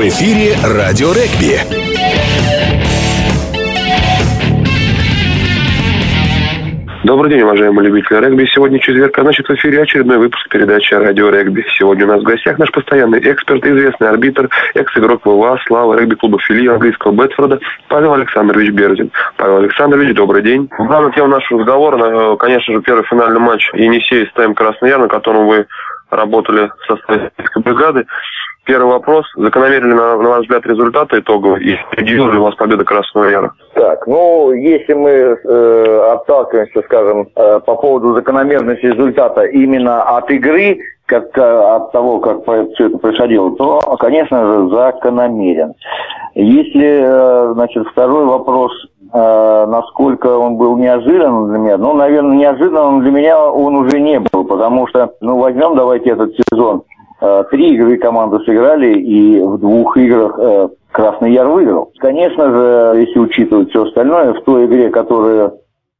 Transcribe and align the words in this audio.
В 0.00 0.02
эфире 0.02 0.56
«Радио 0.64 1.08
регби». 1.08 1.60
Добрый 7.04 7.30
день, 7.30 7.42
уважаемые 7.42 7.88
любители 7.88 8.16
регби. 8.16 8.46
Сегодня 8.46 8.78
четверг, 8.78 9.18
а 9.18 9.20
значит 9.20 9.46
в 9.46 9.54
эфире 9.56 9.82
очередной 9.82 10.16
выпуск 10.16 10.48
передачи 10.48 10.94
«Радио 10.94 11.28
регби». 11.28 11.66
Сегодня 11.76 12.06
у 12.06 12.08
нас 12.08 12.22
в 12.22 12.24
гостях 12.24 12.58
наш 12.58 12.72
постоянный 12.72 13.18
эксперт, 13.18 13.62
известный 13.62 14.08
арбитр, 14.08 14.48
экс-игрок 14.72 15.26
ВВА, 15.26 15.58
слава 15.66 15.98
регби-клуба 15.98 16.38
филии 16.48 16.68
английского 16.68 17.12
Бетфорда 17.12 17.60
Павел 17.88 18.14
Александрович 18.14 18.72
Бердин. 18.72 19.10
Павел 19.36 19.58
Александрович, 19.58 20.16
добрый 20.16 20.42
день. 20.42 20.70
Главная 20.78 21.12
тема 21.12 21.28
нашего 21.28 21.60
разговора, 21.60 22.36
конечно 22.36 22.72
же, 22.72 22.80
первый 22.80 23.04
финальный 23.04 23.40
матч 23.40 23.70
Енисей 23.74 24.26
с 24.26 24.32
ТМ 24.32 24.54
Краснояр, 24.54 24.98
на 24.98 25.08
котором 25.08 25.46
вы 25.46 25.66
работали 26.10 26.70
в 26.80 26.86
составе 26.86 27.32
бригады. 27.56 28.06
Первый 28.64 28.92
вопрос. 28.92 29.26
Закономерен 29.36 29.88
ли, 29.88 29.94
на, 29.94 30.16
на 30.16 30.28
ваш 30.28 30.42
взгляд, 30.42 30.66
результаты 30.66 31.20
итоговые? 31.20 31.64
И 31.64 32.00
удивила 32.00 32.30
ли 32.30 32.38
вас 32.38 32.54
победа 32.54 32.84
Красного 32.84 33.24
Яра? 33.24 33.52
Так, 33.74 34.06
ну, 34.06 34.52
если 34.52 34.92
мы 34.92 35.10
э, 35.10 36.10
отталкиваемся, 36.12 36.82
скажем, 36.82 37.28
э, 37.34 37.60
по 37.60 37.74
поводу 37.76 38.14
закономерности 38.14 38.86
результата 38.86 39.44
именно 39.44 40.02
от 40.02 40.30
игры, 40.30 40.78
как 41.06 41.36
э, 41.36 41.40
от 41.40 41.90
того, 41.92 42.20
как 42.20 42.42
все 42.44 42.86
это 42.86 42.98
происходило, 42.98 43.56
то, 43.56 43.80
конечно 43.98 44.44
же, 44.44 44.68
закономерен. 44.68 45.72
Если, 46.34 47.00
э, 47.02 47.52
значит, 47.54 47.86
второй 47.88 48.26
вопрос, 48.26 48.72
э, 49.12 49.66
насколько 49.68 50.26
он 50.36 50.56
был 50.56 50.76
неожиданным 50.76 51.48
для 51.48 51.58
меня, 51.58 51.78
ну, 51.78 51.94
наверное, 51.94 52.36
неожиданным 52.36 53.00
для 53.00 53.10
меня 53.10 53.42
он 53.42 53.74
уже 53.74 53.98
не 53.98 54.20
был, 54.20 54.44
потому 54.44 54.86
что, 54.86 55.12
ну, 55.20 55.38
возьмем 55.38 55.74
давайте 55.76 56.10
этот 56.10 56.34
сезон– 56.50 56.82
три 57.50 57.74
игры 57.74 57.98
команды 57.98 58.38
сыграли, 58.40 58.98
и 58.98 59.40
в 59.40 59.58
двух 59.58 59.96
играх 59.96 60.38
э, 60.38 60.68
Красный 60.92 61.32
Яр 61.32 61.48
выиграл. 61.48 61.92
Конечно 61.98 62.50
же, 62.50 63.00
если 63.00 63.18
учитывать 63.18 63.70
все 63.70 63.84
остальное, 63.84 64.32
в 64.32 64.42
той 64.42 64.66
игре, 64.66 64.90
которую 64.90 65.52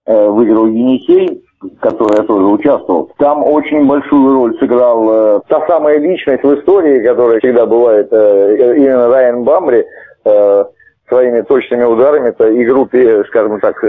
э, 0.07 0.29
выиграл 0.29 0.67
Енисей, 0.67 1.43
которой 1.81 2.17
я 2.17 2.23
тоже 2.23 2.47
участвовал, 2.47 3.11
там 3.19 3.45
очень 3.45 3.87
большую 3.87 4.35
роль 4.35 4.59
сыграл 4.59 5.43
та 5.49 5.67
самая 5.67 5.99
личность 5.99 6.43
в 6.43 6.55
истории, 6.59 7.07
которая 7.07 7.39
всегда 7.39 7.67
бывает, 7.67 8.11
именно 8.11 9.09
Райан 9.09 9.45
Бамбри, 9.45 9.85
своими 11.11 11.43
точными 11.43 11.85
ударами-то 11.85 12.63
игру, 12.63 12.89
скажем 13.29 13.61
так, 13.61 13.83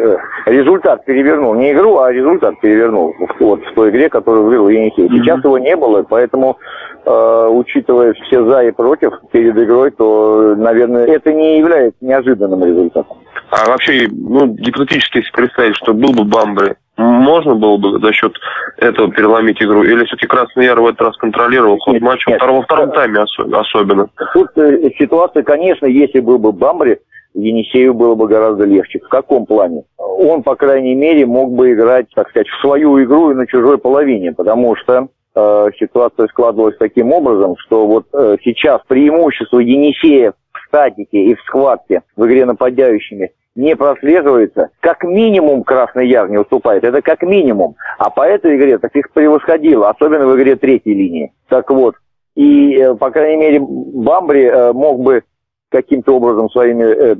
результат 0.46 1.06
перевернул. 1.06 1.54
Не 1.54 1.72
игру, 1.72 2.00
а 2.00 2.12
результат 2.12 2.60
перевернул. 2.60 3.14
Вот 3.40 3.64
в 3.64 3.74
той 3.74 3.92
игре, 3.92 4.10
которую 4.10 4.46
выиграл 4.46 4.70
Енисей. 4.70 5.08
Сейчас 5.10 5.40
mm-hmm. 5.40 5.48
его 5.48 5.58
не 5.60 5.76
было, 5.76 6.04
поэтому 6.04 6.58
э, 7.06 7.48
учитывая 7.52 8.14
все 8.14 8.44
за 8.44 8.64
и 8.64 8.72
против 8.72 9.14
перед 9.32 9.58
игрой, 9.58 9.92
то, 9.92 10.56
наверное, 10.58 11.06
это 11.06 11.32
не 11.32 11.60
является 11.60 12.04
неожиданным 12.04 12.66
результатом. 12.66 13.18
А 13.52 13.70
вообще, 13.70 14.08
ну, 14.10 14.48
гипотетически, 14.48 15.18
если 15.18 15.32
представить, 15.32 15.76
что 15.76 15.94
был 15.94 16.14
бы 16.14 16.24
Бамбри, 16.24 16.74
можно 17.02 17.56
было 17.56 17.78
бы 17.78 18.00
за 18.00 18.12
счет 18.14 18.34
этого 18.78 19.12
переломить 19.12 19.62
игру? 19.62 19.84
Или 19.84 20.06
все-таки 20.06 20.28
Красный 20.28 20.66
Яр 20.66 20.80
в 20.80 20.88
этот 20.88 21.02
раз 21.02 21.18
контролировал 21.18 21.78
ход 21.80 21.94
нет, 21.94 22.04
матча? 22.04 22.32
Нет. 22.32 22.42
Во 22.42 22.62
втором 22.62 22.92
тайме 22.92 23.26
особенно. 23.52 24.08
Тут 24.34 24.50
э, 24.58 24.90
ситуация, 24.98 25.44
конечно, 25.44 25.86
если 25.86 26.20
был 26.20 26.38
бы 26.38 26.52
Бамбри, 26.52 27.00
Енисею 27.34 27.94
было 27.94 28.16
бы 28.16 28.28
гораздо 28.28 28.66
легче. 28.66 29.00
В 29.00 29.08
каком 29.08 29.46
плане? 29.46 29.84
Он, 29.98 30.44
по 30.44 30.56
крайней 30.56 30.96
мере, 30.96 31.26
мог 31.26 31.52
бы 31.52 31.72
играть, 31.72 32.08
так 32.14 32.30
сказать, 32.30 32.48
в 32.48 32.62
свою 32.62 33.02
игру 33.04 33.32
и 33.32 33.36
на 33.36 33.48
чужой 33.48 33.78
половине, 33.78 34.34
потому 34.34 34.76
что 34.76 35.08
э, 35.36 35.70
ситуация 35.80 36.28
складывалась 36.28 36.78
таким 36.78 37.14
образом, 37.14 37.56
что 37.58 37.88
вот 37.88 38.06
э, 38.14 38.38
сейчас 38.44 38.82
преимущество 38.88 39.60
Енисея 39.60 40.34
статике 40.72 41.26
и 41.26 41.36
в 41.36 41.42
схватке 41.42 42.02
в 42.16 42.26
игре 42.26 42.46
нападающими 42.46 43.32
не 43.56 43.76
прослеживается, 43.76 44.70
как 44.80 45.04
минимум 45.04 45.64
Красный 45.64 46.08
Яр 46.08 46.30
не 46.30 46.38
уступает. 46.38 46.86
Это 46.86 47.02
как 47.02 47.22
минимум. 47.22 47.76
А 47.98 48.10
по 48.10 48.22
этой 48.22 48.56
игре 48.56 48.78
так 48.78 48.96
их 48.96 49.12
превосходило, 49.12 49.90
особенно 49.90 50.26
в 50.26 50.38
игре 50.38 50.56
третьей 50.56 50.94
линии. 50.94 51.34
Так 51.50 51.70
вот, 51.70 51.96
и, 52.36 52.78
э, 52.78 52.96
по 52.96 53.12
крайней 53.12 53.38
мере, 53.38 53.60
Бамбри 53.60 54.46
э, 54.46 54.72
мог 54.72 55.02
бы 55.02 55.24
каким-то 55.70 56.16
образом 56.16 56.50
своими 56.50 56.84
э, 56.84 57.16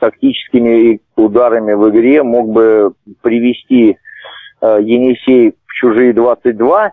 тактическими 0.00 1.00
ударами 1.16 1.72
в 1.72 1.88
игре 1.90 2.22
мог 2.22 2.50
бы 2.50 2.92
привести 3.22 3.96
э, 4.60 4.78
Енисей 4.82 5.54
в 5.66 5.72
чужие 5.72 6.12
22, 6.12 6.92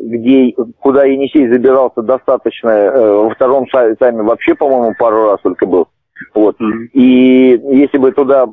где, 0.00 0.54
куда 0.80 1.04
Енисей 1.04 1.48
забирался 1.48 2.02
достаточно, 2.02 2.68
э, 2.70 3.12
во 3.12 3.30
втором 3.30 3.66
тайме 3.98 4.22
вообще, 4.22 4.54
по-моему, 4.54 4.94
пару 4.98 5.30
раз 5.30 5.40
только 5.42 5.66
был. 5.66 5.88
Вот. 6.34 6.56
Mm-hmm. 6.60 6.86
И 6.92 7.60
если 7.76 7.98
бы 7.98 8.12
туда 8.12 8.46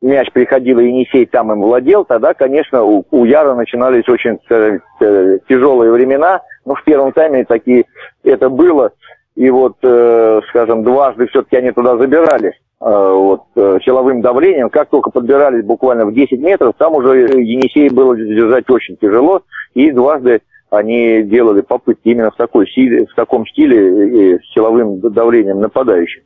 мяч 0.00 0.30
приходил 0.32 0.78
и 0.80 0.86
Енисей 0.86 1.26
там 1.26 1.52
им 1.52 1.62
владел, 1.62 2.04
тогда, 2.04 2.34
конечно, 2.34 2.82
у, 2.82 3.04
у 3.10 3.24
Яра 3.24 3.54
начинались 3.54 4.08
очень 4.08 4.38
э, 4.50 5.38
тяжелые 5.48 5.92
времена. 5.92 6.42
Но 6.64 6.74
в 6.74 6.84
первом 6.84 7.12
тайме 7.12 7.44
такие 7.44 7.84
это 8.24 8.48
было. 8.48 8.92
И 9.34 9.48
вот, 9.50 9.76
э, 9.82 10.40
скажем, 10.48 10.84
дважды 10.84 11.26
все-таки 11.28 11.56
они 11.56 11.72
туда 11.72 11.96
забирались 11.96 12.54
э, 12.80 13.12
вот, 13.14 13.44
э, 13.56 13.78
силовым 13.84 14.20
давлением. 14.20 14.68
Как 14.68 14.90
только 14.90 15.10
подбирались 15.10 15.64
буквально 15.64 16.06
в 16.06 16.12
10 16.12 16.38
метров, 16.40 16.74
там 16.76 16.94
уже 16.94 17.40
Енисей 17.40 17.88
было 17.88 18.16
держать 18.16 18.68
очень 18.68 18.96
тяжело. 18.96 19.42
И 19.74 19.90
дважды 19.90 20.42
они 20.72 21.22
делали 21.22 21.60
попытки 21.60 22.08
именно 22.08 22.30
в, 22.30 22.36
такой 22.36 22.66
силе, 22.66 23.06
в 23.06 23.14
таком 23.14 23.46
стиле 23.46 24.36
и 24.36 24.38
с 24.38 24.52
силовым 24.54 25.00
давлением 25.00 25.60
нападающих. 25.60 26.22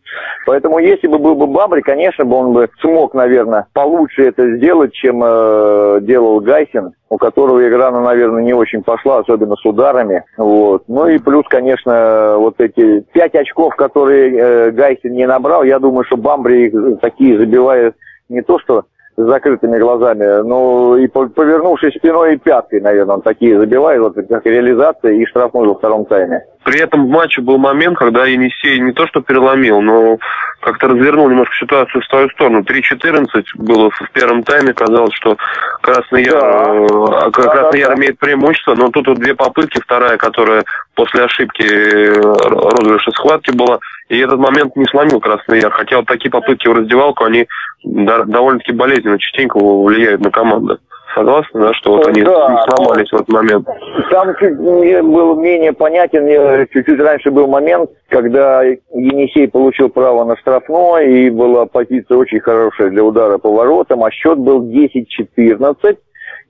Поэтому 0.47 0.79
если 0.79 1.09
бы 1.09 1.19
был 1.19 1.35
бы 1.35 1.49
Бабри, 1.49 1.83
конечно 1.83 2.25
бы 2.25 2.37
он 2.37 2.53
бы 2.53 2.69
смог, 2.81 3.13
наверное, 3.15 3.67
получше 3.73 4.25
это 4.25 4.57
сделать, 4.57 4.93
чем 4.93 5.21
э, 5.25 5.99
делал 6.03 6.41
Гайсин, 6.41 6.93
у 7.09 7.19
которого 7.19 7.67
игра, 7.69 7.91
ну, 7.91 8.03
наверное, 8.03 8.45
не 8.45 8.53
очень 8.53 8.85
пошла, 8.85 9.19
особенно 9.19 9.57
с 9.57 9.67
ударами. 9.67 10.23
Вот. 10.37 10.85
Ну 10.87 11.09
и 11.09 11.19
плюс, 11.19 11.45
конечно, 11.49 12.37
вот 12.39 12.61
эти 12.61 13.01
пять 13.13 13.35
очков, 13.35 13.75
которые 13.75 14.37
э, 14.37 14.71
Гайсин 14.71 15.13
не 15.13 15.27
набрал, 15.27 15.65
я 15.65 15.81
думаю, 15.81 16.05
что 16.05 16.17
Бамбри 16.17 16.67
их 16.67 17.01
такие 17.01 17.37
забивает 17.37 17.97
не 18.29 18.43
то, 18.43 18.61
что 18.61 18.85
с 19.17 19.23
закрытыми 19.23 19.79
глазами. 19.79 20.43
Ну, 20.47 20.97
и 20.97 21.07
повернувшись 21.07 21.95
спиной 21.95 22.35
и 22.35 22.39
пяткой, 22.39 22.81
наверное, 22.81 23.17
он 23.17 23.23
такие 23.23 23.59
забивает, 23.59 24.01
вот 24.01 24.15
как 24.29 24.45
реализация 24.47 25.13
и 25.13 25.25
штрафной 25.27 25.67
во 25.69 25.75
втором 25.75 26.05
тайме. 26.05 26.45
При 26.65 26.81
этом 26.81 27.07
в 27.07 27.09
матче 27.09 27.41
был 27.41 27.59
момент, 27.59 27.97
когда 27.97 28.27
Енисей 28.27 28.81
не 28.81 28.93
то 28.93 29.07
что 29.07 29.21
переломил, 29.21 29.81
но 29.81 30.19
как-то 30.67 30.89
развернул 30.89 31.29
немножко 31.31 31.55
ситуацию 31.55 32.03
в 32.03 32.07
свою 32.07 32.29
сторону. 32.31 32.63
3-14 32.63 33.45
было 33.55 33.89
в 33.89 34.11
первом 34.13 34.43
тайме, 34.43 34.73
казалось, 34.73 35.15
что 35.15 35.37
Красный 35.81 36.25
Яр, 36.25 36.41
да. 36.41 37.29
э, 37.29 37.31
Красный 37.31 37.81
Яр 37.81 37.97
имеет 37.97 38.19
преимущество, 38.19 38.75
но 38.75 38.89
тут 38.89 39.07
вот 39.07 39.19
две 39.19 39.37
попытки, 39.37 39.81
вторая, 39.81 40.17
которая 40.17 40.65
после 40.97 41.23
ошибки 41.23 41.63
э, 41.63 42.21
розыгрыша 42.21 43.13
схватки 43.13 43.53
была, 43.53 43.79
и 44.09 44.19
этот 44.19 44.41
момент 44.41 44.75
не 44.75 44.87
сломил 44.87 45.21
Красный 45.21 45.61
Яр. 45.61 45.71
Хотя 45.71 45.99
вот 45.99 46.07
такие 46.07 46.33
попытки 46.33 46.67
в 46.67 46.73
раздевалку, 46.73 47.23
они 47.23 47.47
довольно-таки 47.85 48.73
болезненно 48.73 49.21
частенько 49.21 49.61
влияют 49.61 50.21
на 50.21 50.33
команду. 50.33 50.81
Согласны, 51.15 51.61
да, 51.61 51.73
что 51.75 51.93
вот 51.93 52.09
они 52.09 52.23
да, 52.23 52.67
сломались 52.67 53.11
в 53.11 53.15
этот 53.15 53.29
момент? 53.29 53.67
Там 54.11 54.35
чуть 54.39 54.57
был 54.59 55.37
менее 55.37 55.73
понятен, 55.73 56.27
чуть-чуть 56.73 57.01
раньше 57.01 57.31
был 57.31 57.47
момент, 57.47 57.91
когда 58.09 58.63
Енисей 58.63 59.49
получил 59.49 59.89
право 59.89 60.25
на 60.25 60.37
штрафной, 60.37 61.11
и 61.11 61.31
была 61.31 61.67
позиция 61.67 62.19
очень 62.19 62.41
хорошая 62.41 62.91
для 62.91 63.03
удара 63.03 63.39
по 63.39 63.51
воротам, 63.51 64.05
а 64.05 64.11
счет 64.11 64.39
был 64.39 64.63
10-14. 64.63 65.97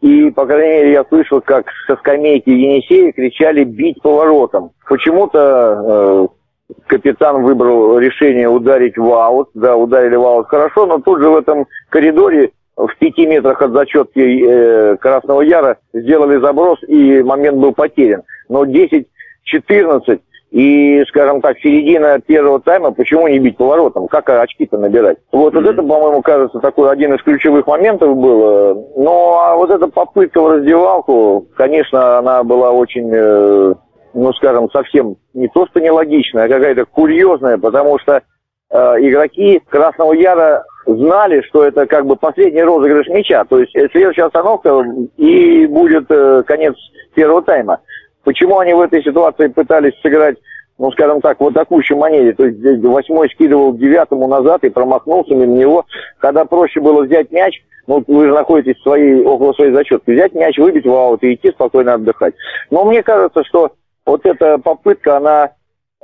И, 0.00 0.30
по 0.30 0.46
крайней 0.46 0.78
мере, 0.78 0.92
я 0.92 1.04
слышал, 1.04 1.40
как 1.40 1.66
со 1.86 1.96
скамейки 1.96 2.50
Енисея 2.50 3.12
кричали 3.12 3.64
«бить 3.64 4.02
поворотом». 4.02 4.70
Почему-то 4.88 6.28
э, 6.68 6.74
капитан 6.86 7.42
выбрал 7.42 7.98
решение 7.98 8.48
ударить 8.48 8.98
в 8.98 9.12
аут. 9.12 9.48
Да, 9.54 9.76
ударили 9.76 10.16
в 10.16 10.24
аут 10.24 10.48
хорошо, 10.48 10.86
но 10.86 10.98
тут 10.98 11.20
же 11.20 11.30
в 11.30 11.36
этом 11.36 11.66
коридоре 11.88 12.50
в 12.76 12.94
пяти 12.98 13.26
метрах 13.26 13.62
от 13.62 13.72
зачетки 13.72 14.20
э, 14.20 14.96
Красного 14.98 15.40
Яра 15.40 15.78
сделали 15.92 16.38
заброс, 16.38 16.78
и 16.86 17.22
момент 17.22 17.58
был 17.58 17.72
потерян. 17.72 18.22
Но 18.48 18.64
10-14 18.66 20.20
и, 20.50 21.04
скажем 21.08 21.40
так, 21.40 21.58
середина 21.58 22.20
первого 22.20 22.60
тайма, 22.60 22.92
почему 22.92 23.26
не 23.28 23.38
бить 23.38 23.56
поворотом? 23.56 24.06
Как 24.08 24.30
очки-то 24.30 24.78
набирать? 24.78 25.18
Вот, 25.32 25.52
mm-hmm. 25.52 25.60
вот 25.60 25.70
это, 25.70 25.82
по-моему, 25.82 26.22
кажется, 26.22 26.60
такой 26.60 26.90
один 26.90 27.14
из 27.14 27.22
ключевых 27.22 27.66
моментов 27.66 28.16
был. 28.16 28.92
Ну, 28.96 29.38
а 29.38 29.56
вот 29.56 29.70
эта 29.70 29.88
попытка 29.88 30.40
в 30.40 30.48
раздевалку, 30.48 31.46
конечно, 31.56 32.18
она 32.18 32.44
была 32.44 32.70
очень, 32.70 33.10
э, 33.12 33.74
ну, 34.14 34.32
скажем, 34.34 34.70
совсем 34.70 35.16
не 35.34 35.48
то 35.48 35.66
что 35.66 35.80
нелогичная, 35.80 36.44
а 36.44 36.48
какая-то 36.48 36.84
курьезная, 36.84 37.58
потому 37.58 37.98
что 37.98 38.22
игроки 38.70 39.60
Красного 39.68 40.12
Яра 40.12 40.64
знали, 40.86 41.42
что 41.42 41.64
это 41.64 41.86
как 41.86 42.06
бы 42.06 42.16
последний 42.16 42.62
розыгрыш 42.62 43.08
мяча. 43.08 43.44
То 43.44 43.58
есть 43.58 43.74
э, 43.76 43.88
следующая 43.90 44.24
остановка 44.24 44.84
и 45.16 45.66
будет 45.66 46.06
э, 46.10 46.42
конец 46.46 46.74
первого 47.14 47.42
тайма. 47.42 47.80
Почему 48.24 48.58
они 48.58 48.72
в 48.72 48.80
этой 48.80 49.02
ситуации 49.02 49.48
пытались 49.48 49.98
сыграть 50.00 50.36
ну, 50.78 50.92
скажем 50.92 51.22
так, 51.22 51.40
в 51.40 51.46
атакующей 51.46 51.96
манере. 51.96 52.34
То 52.34 52.44
есть 52.44 52.84
восьмой 52.84 53.30
скидывал 53.30 53.74
девятому 53.74 54.28
назад 54.28 54.62
и 54.62 54.68
промахнулся 54.68 55.34
мимо 55.34 55.54
него. 55.54 55.86
Когда 56.18 56.44
проще 56.44 56.80
было 56.80 57.02
взять 57.02 57.32
мяч, 57.32 57.62
ну, 57.86 58.04
вы 58.06 58.26
же 58.26 58.34
находитесь 58.34 58.78
в 58.78 58.82
своей, 58.82 59.24
около 59.24 59.54
своей 59.54 59.72
зачетки, 59.72 60.10
взять 60.10 60.34
мяч, 60.34 60.58
выбить 60.58 60.84
в 60.84 60.92
аут 60.92 61.22
и 61.22 61.32
идти 61.32 61.50
спокойно 61.50 61.94
отдыхать. 61.94 62.34
Но 62.70 62.84
мне 62.84 63.02
кажется, 63.02 63.42
что 63.44 63.72
вот 64.04 64.26
эта 64.26 64.58
попытка, 64.58 65.16
она 65.16 65.46
э, 65.46 65.48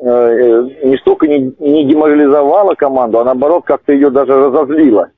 не 0.02 0.96
столько 0.98 1.28
не, 1.28 1.54
не 1.60 1.84
деморализовала 1.84 2.74
команду, 2.74 3.20
а 3.20 3.24
наоборот 3.24 3.64
как-то 3.64 3.92
ее 3.92 4.10
даже 4.10 4.34
разозлила. 4.34 5.10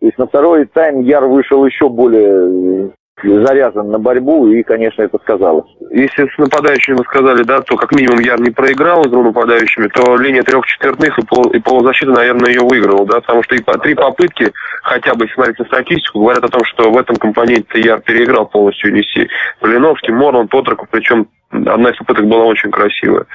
То 0.00 0.06
есть 0.06 0.18
на 0.18 0.26
второй 0.26 0.66
тайм 0.66 1.00
Яр 1.00 1.24
вышел 1.24 1.64
еще 1.64 1.88
более 1.88 2.92
заряжен 3.22 3.90
на 3.90 3.98
борьбу, 3.98 4.46
и, 4.48 4.62
конечно, 4.62 5.00
это 5.00 5.18
сказалось. 5.22 5.64
Если 5.90 6.28
с 6.28 6.38
нападающими 6.38 6.96
вы 6.96 7.04
сказали, 7.04 7.44
да, 7.44 7.62
то 7.62 7.76
как 7.76 7.92
минимум 7.92 8.20
Яр 8.20 8.38
не 8.40 8.50
проиграл 8.50 9.04
с 9.04 9.08
двумя 9.08 9.28
нападающими, 9.28 9.88
то 9.88 10.16
линия 10.18 10.42
трех 10.42 10.66
четвертных 10.66 11.18
и, 11.18 11.24
пол, 11.24 11.44
и 11.50 11.58
полузащита, 11.58 12.10
наверное, 12.10 12.50
ее 12.50 12.60
выиграла, 12.60 13.06
да, 13.06 13.20
потому 13.22 13.42
что 13.42 13.54
и 13.54 13.62
по 13.62 13.78
три 13.78 13.94
попытки, 13.94 14.52
хотя 14.82 15.14
бы 15.14 15.26
смотреть 15.28 15.58
на 15.58 15.64
статистику, 15.64 16.20
говорят 16.20 16.44
о 16.44 16.48
том, 16.48 16.60
что 16.64 16.90
в 16.90 16.98
этом 16.98 17.16
компоненте 17.16 17.80
Яр 17.80 18.00
переиграл 18.02 18.46
полностью 18.46 18.90
Елисей. 18.90 19.30
Блиновский, 19.62 20.12
Морлан, 20.12 20.48
Потраков, 20.48 20.88
причем 20.90 21.26
одна 21.66 21.90
из 21.90 21.96
попыток 21.96 22.26
была 22.26 22.44
очень 22.44 22.70
красивая. 22.70 23.26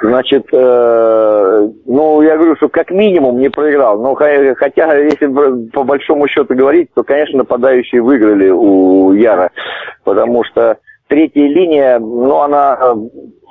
Значит, 0.00 0.46
э, 0.52 1.68
ну, 1.86 2.22
я 2.22 2.36
говорю, 2.36 2.54
что 2.56 2.68
как 2.68 2.90
минимум 2.90 3.38
не 3.38 3.48
проиграл. 3.48 4.00
Но 4.00 4.14
хотя, 4.14 4.96
если 4.96 5.26
по 5.70 5.82
большому 5.82 6.28
счету 6.28 6.54
говорить, 6.54 6.88
то, 6.94 7.02
конечно, 7.02 7.38
нападающие 7.38 8.00
выиграли 8.00 8.48
у 8.50 9.12
Яра. 9.12 9.50
Потому 10.04 10.44
что 10.44 10.78
третья 11.08 11.42
линия, 11.42 11.98
ну, 11.98 12.36
она 12.36 12.78
э, 12.80 12.94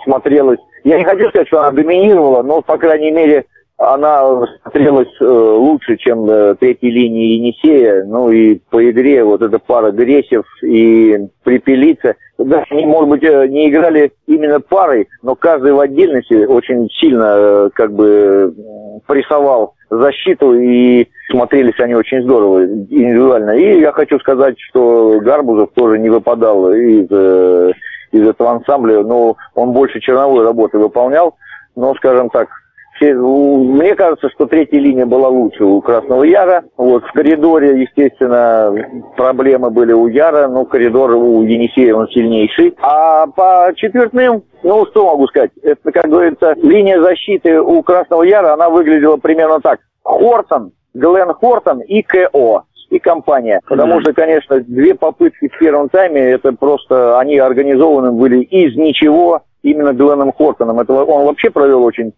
смотрелась... 0.06 0.60
Я 0.86 0.98
не 0.98 1.04
хочу 1.04 1.28
сказать, 1.30 1.48
что 1.48 1.60
она 1.60 1.72
доминировала, 1.72 2.44
но, 2.44 2.62
по 2.62 2.78
крайней 2.78 3.12
мере, 3.12 3.46
она 3.78 4.44
смотрелась 4.64 5.14
э, 5.22 5.26
лучше, 5.26 5.98
чем 5.98 6.28
э, 6.28 6.56
третьей 6.56 6.90
линии 6.90 7.36
Енисея. 7.38 8.06
Ну 8.06 8.32
и 8.32 8.56
по 8.72 8.90
игре 8.90 9.24
вот 9.24 9.44
эта 9.44 9.60
пара 9.60 9.92
Гресев 9.92 10.46
и 10.64 11.28
Припелица. 11.44 12.16
Да, 12.40 12.64
они, 12.72 12.88
может 12.88 13.10
быть, 13.10 13.24
э, 13.24 13.48
не 13.48 13.70
играли 13.70 14.12
именно 14.26 14.60
парой, 14.60 15.08
но 15.22 15.36
каждый 15.36 15.74
в 15.74 15.80
отдельности 15.80 16.46
очень 16.46 16.90
сильно 16.90 17.70
как 17.76 17.94
бы 17.94 18.54
прессовал 19.06 19.76
защиту 19.92 20.56
и 20.56 21.08
смотрелись 21.30 21.80
они 21.80 21.94
очень 21.94 22.24
здорово 22.24 22.66
индивидуально. 22.66 23.52
И 23.52 23.80
я 23.80 23.92
хочу 23.92 24.20
сказать, 24.20 24.56
что 24.60 25.20
Гарбузов 25.22 25.70
тоже 25.76 26.00
не 26.00 26.10
выпадал 26.10 26.74
из, 26.74 27.06
из 28.12 28.28
этого 28.28 28.52
ансамбля, 28.52 29.04
но 29.04 29.38
он 29.54 29.72
больше 29.72 30.00
черновой 30.00 30.44
работы 30.44 30.80
выполнял. 30.80 31.36
Но, 31.76 31.94
скажем 31.94 32.32
так, 32.32 32.50
мне 33.06 33.96
кажется, 33.96 34.30
что 34.30 34.46
третья 34.46 34.80
линия 34.80 35.06
была 35.06 35.30
лучше 35.30 35.64
у 35.64 35.82
Красного 35.82 36.24
Яра. 36.24 36.64
Вот 36.78 37.04
в 37.04 37.12
коридоре, 37.12 37.82
естественно, 37.82 38.74
проблемы 39.16 39.70
были 39.70 39.94
у 39.94 40.08
Яра, 40.08 40.48
но 40.48 40.66
коридор 40.66 41.12
у 41.12 41.44
Енисея 41.44 41.96
он 41.96 42.08
сильнейший. 42.08 42.76
А 42.82 43.28
по 43.28 43.72
четвертным, 43.76 44.44
ну 44.64 44.86
что 44.88 45.06
могу 45.06 45.28
сказать, 45.28 45.52
это, 45.62 45.92
как 45.92 46.10
говорится, 46.10 46.54
линия 46.56 47.02
защиты 47.02 47.60
у 47.62 47.82
Красного 47.84 48.24
Яра, 48.24 48.54
она 48.54 48.70
выглядела 48.70 49.18
примерно 49.18 49.60
так. 49.60 49.80
Хортон, 50.04 50.72
Глен 50.94 51.34
Хортон 51.34 51.82
и 51.82 52.02
КО 52.02 52.64
и 52.90 53.00
компания. 53.00 53.62
Потому 53.68 54.02
что, 54.02 54.14
конечно, 54.14 54.62
две 54.62 54.96
попытки 54.96 55.50
в 55.50 55.60
первом 55.60 55.90
тайме, 55.90 56.22
это 56.22 56.54
просто, 56.54 57.20
они 57.20 57.38
организованы 57.38 58.12
были 58.12 58.40
из 58.44 58.76
ничего, 58.78 59.42
именно 59.62 59.94
Гленном 59.94 60.32
Хортоном. 60.32 60.80
Это 60.80 60.94
он 60.94 61.26
вообще 61.26 61.50
провел 61.50 61.84
очень 61.84 62.14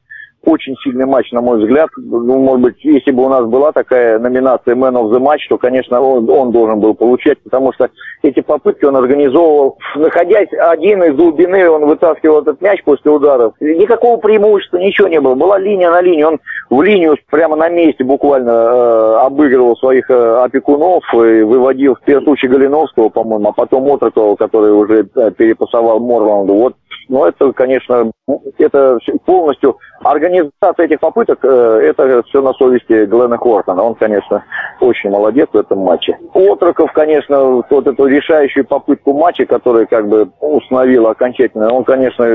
очень 0.45 0.75
сильный 0.83 1.05
матч, 1.05 1.31
на 1.31 1.41
мой 1.41 1.59
взгляд. 1.59 1.89
Ну, 1.97 2.39
может 2.39 2.61
быть, 2.61 2.75
если 2.83 3.11
бы 3.11 3.25
у 3.25 3.29
нас 3.29 3.45
была 3.45 3.71
такая 3.71 4.19
номинация 4.19 4.75
Man 4.75 4.93
of 4.93 5.11
the 5.11 5.19
Match, 5.19 5.41
то, 5.49 5.57
конечно, 5.57 5.99
он, 5.99 6.29
он 6.29 6.51
должен 6.51 6.79
был 6.79 6.93
получать, 6.93 7.39
потому 7.43 7.73
что 7.73 7.89
эти 8.23 8.39
попытки 8.41 8.85
он 8.85 8.95
организовывал. 8.95 9.77
Находясь 9.95 10.49
один 10.53 11.03
из 11.03 11.15
глубины, 11.15 11.69
он 11.69 11.85
вытаскивал 11.85 12.41
этот 12.41 12.61
мяч 12.61 12.83
после 12.83 13.11
ударов. 13.11 13.53
Никакого 13.59 14.17
преимущества, 14.17 14.77
ничего 14.77 15.07
не 15.07 15.19
было. 15.19 15.35
Была 15.35 15.59
линия 15.59 15.91
на 15.91 16.01
линии, 16.01 16.23
он 16.23 16.39
в 16.69 16.81
линию 16.81 17.17
прямо 17.29 17.55
на 17.55 17.69
месте 17.69 18.03
буквально 18.03 18.51
э, 18.51 19.15
обыгрывал 19.25 19.75
своих 19.77 20.09
э, 20.09 20.43
опекунов 20.43 21.03
и 21.13 21.41
выводил 21.41 21.95
в 21.95 22.23
случае 22.23 22.51
Галиновского, 22.51 23.09
по-моему, 23.09 23.49
а 23.49 23.53
потом 23.53 23.91
Отрокова, 23.91 24.35
который 24.35 24.71
уже 24.71 25.07
э, 25.15 25.31
перепасовал 25.31 25.99
Морланду. 25.99 26.53
Вот 26.53 26.75
но 27.09 27.27
это, 27.27 27.51
конечно, 27.53 28.11
это 28.57 28.99
полностью 29.25 29.77
организация 30.01 30.85
этих 30.85 30.99
попыток, 30.99 31.39
э, 31.43 31.81
это 31.83 32.23
все 32.27 32.41
на 32.41 32.53
совести 32.53 33.05
Глена 33.05 33.37
Хортона. 33.37 33.83
Он, 33.83 33.95
конечно, 33.95 34.43
очень 34.79 35.09
молодец 35.09 35.49
в 35.51 35.57
этом 35.57 35.79
матче. 35.79 36.17
Отроков, 36.33 36.93
конечно, 36.93 37.63
вот 37.69 37.87
эту 37.87 38.05
решающую 38.05 38.65
попытку 38.65 39.13
матча, 39.13 39.45
которая 39.45 39.85
как 39.87 40.07
бы 40.07 40.29
установил 40.39 41.07
окончательно, 41.07 41.73
он, 41.73 41.83
конечно, 41.83 42.25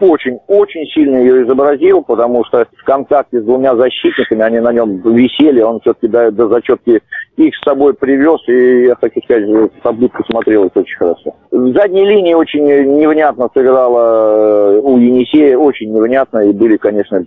очень-очень 0.00 0.86
сильно 0.92 1.16
ее 1.18 1.44
изобразил, 1.44 2.02
потому 2.02 2.44
что 2.44 2.66
в 2.76 2.84
контакте 2.84 3.40
с 3.40 3.44
двумя 3.44 3.76
защитниками, 3.76 4.42
они 4.42 4.58
на 4.60 4.72
нем 4.72 5.00
висели, 5.14 5.60
он 5.60 5.80
все-таки 5.80 6.08
до, 6.08 6.30
до 6.30 6.48
зачетки 6.48 7.00
их 7.36 7.54
с 7.54 7.62
собой 7.62 7.94
привез, 7.94 8.40
и 8.48 8.86
я 8.86 8.96
хочу 8.96 9.20
сказать, 9.22 9.72
попытка 9.82 10.24
смотрелась 10.28 10.72
очень 10.74 10.96
хорошо. 10.96 11.34
В 11.50 11.72
задней 11.72 12.04
линии 12.04 12.34
очень 12.34 12.64
невнятно 12.64 13.48
сыграла 13.60 14.72
э, 14.72 14.80
у 14.82 14.98
Енисея, 14.98 15.56
очень 15.56 15.92
невнятно, 15.92 16.38
и 16.38 16.52
были, 16.52 16.76
конечно, 16.76 17.24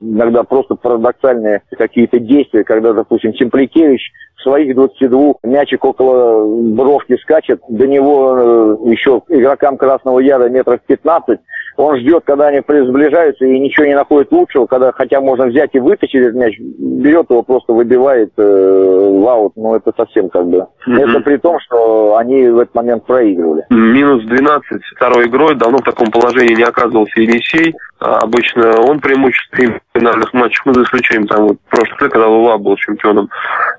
иногда 0.00 0.42
просто 0.44 0.74
парадоксальные 0.74 1.62
какие-то 1.76 2.18
действия, 2.18 2.64
когда, 2.64 2.92
допустим, 2.92 3.32
Темпликевич 3.32 4.12
своих 4.42 4.74
22 4.74 5.34
мячик 5.44 5.84
около 5.84 6.46
бровки 6.74 7.16
скачет, 7.22 7.60
до 7.68 7.86
него 7.86 8.36
э, 8.36 8.90
еще 8.90 9.22
игрокам 9.28 9.76
Красного 9.76 10.20
Яра 10.20 10.48
метров 10.48 10.80
15, 10.86 11.38
он 11.76 11.98
ждет, 11.98 12.24
когда 12.24 12.48
они 12.48 12.60
сближаются 12.60 13.44
и 13.44 13.58
ничего 13.58 13.86
не 13.86 13.94
находит 13.94 14.30
лучшего, 14.32 14.66
когда 14.66 14.92
хотя 14.92 15.20
можно 15.20 15.46
взять 15.46 15.70
и 15.74 15.80
вытащить 15.80 16.20
этот 16.20 16.34
мяч, 16.34 16.58
берет 16.58 17.30
его, 17.30 17.42
просто 17.42 17.72
выбивает 17.72 18.32
э, 18.36 18.42
в 18.42 19.28
аут, 19.28 19.52
ну 19.56 19.74
это 19.74 19.92
совсем 19.96 20.28
как 20.28 20.46
бы. 20.46 20.66
Mm-hmm. 20.86 20.98
Это 20.98 21.20
при 21.20 21.36
том, 21.36 21.58
что 21.60 22.16
они 22.16 22.48
в 22.48 22.58
этот 22.58 22.74
момент 22.74 23.04
проигрывали. 23.04 23.64
Минус 23.70 24.24
12 24.24 24.82
второй 24.96 25.26
игрой, 25.26 25.54
давно 25.54 25.78
в 25.78 25.82
таком 25.82 26.10
положении 26.10 26.54
не 26.54 26.64
оказывался 26.64 27.20
Енисей. 27.20 27.74
А 28.00 28.18
обычно 28.18 28.80
он 28.80 28.98
преимущество 28.98 29.62
в 29.62 29.98
финальных 29.98 30.32
матчах, 30.32 30.66
ну 30.66 30.74
за 30.74 30.82
исключением 30.82 31.28
там 31.28 31.46
вот 31.46 31.58
прошлых 31.70 32.02
лет, 32.02 32.10
когда 32.10 32.26
Лула 32.26 32.58
был 32.58 32.76
чемпионом. 32.76 33.28